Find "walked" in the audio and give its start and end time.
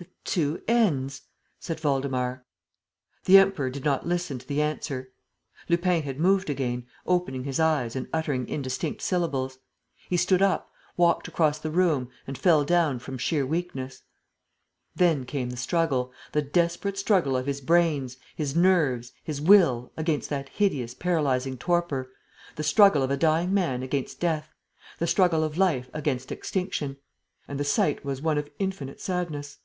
10.96-11.28